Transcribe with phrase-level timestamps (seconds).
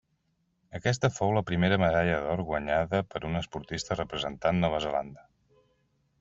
[0.77, 5.29] Aquesta fou la primera medalla d'or guanyada per un esportista representat Nova Zelanda.